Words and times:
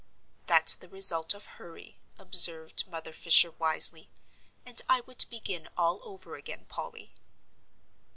"That's 0.47 0.73
the 0.73 0.89
result 0.89 1.35
of 1.35 1.45
hurry," 1.45 1.99
observed 2.17 2.87
Mother 2.87 3.13
Fisher, 3.13 3.51
wisely, 3.51 4.09
"and 4.65 4.81
I 4.89 5.01
would 5.01 5.27
begin 5.29 5.69
all 5.77 5.99
over 6.03 6.35
again, 6.35 6.65
Polly." 6.65 7.13